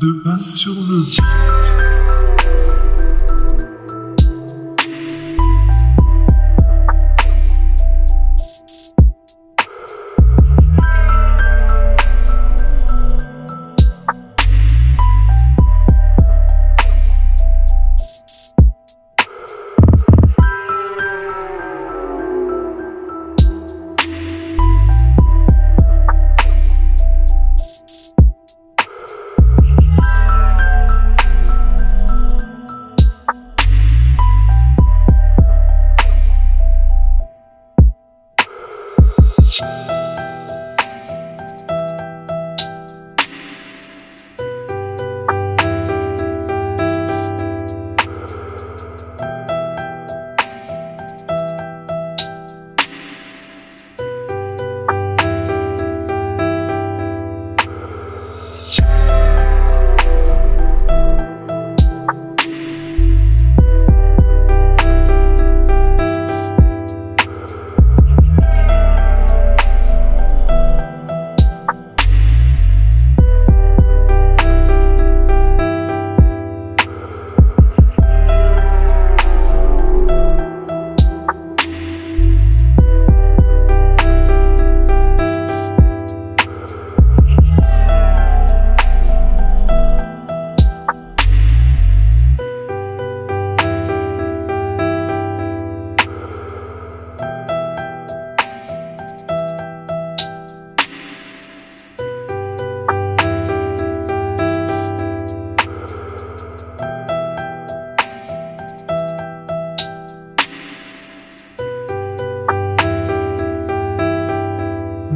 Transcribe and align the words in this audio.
de 0.00 0.12
basse 0.24 0.54
sur 0.54 0.72
le 0.72 1.02
beat. 1.02 1.99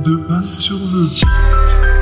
De 0.04 0.16
pas 0.16 0.42
sur 0.42 0.76
le 0.76 1.06
beat. 1.06 1.93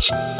De 0.00 0.39